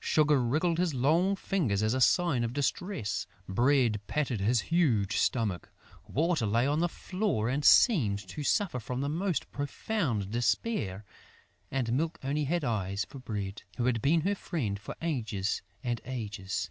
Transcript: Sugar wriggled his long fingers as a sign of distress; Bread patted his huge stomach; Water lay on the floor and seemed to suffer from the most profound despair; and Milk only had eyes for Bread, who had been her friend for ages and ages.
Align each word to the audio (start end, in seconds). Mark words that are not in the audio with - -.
Sugar 0.00 0.42
wriggled 0.42 0.78
his 0.78 0.94
long 0.94 1.36
fingers 1.36 1.82
as 1.82 1.92
a 1.92 2.00
sign 2.00 2.44
of 2.44 2.54
distress; 2.54 3.26
Bread 3.46 4.00
patted 4.06 4.40
his 4.40 4.58
huge 4.72 5.18
stomach; 5.18 5.70
Water 6.08 6.46
lay 6.46 6.66
on 6.66 6.78
the 6.80 6.88
floor 6.88 7.50
and 7.50 7.62
seemed 7.62 8.18
to 8.28 8.42
suffer 8.42 8.80
from 8.80 9.02
the 9.02 9.10
most 9.10 9.50
profound 9.50 10.30
despair; 10.30 11.04
and 11.70 11.92
Milk 11.92 12.18
only 12.24 12.44
had 12.44 12.64
eyes 12.64 13.04
for 13.04 13.18
Bread, 13.18 13.64
who 13.76 13.84
had 13.84 14.00
been 14.00 14.22
her 14.22 14.34
friend 14.34 14.78
for 14.78 14.96
ages 15.02 15.60
and 15.84 16.00
ages. 16.06 16.70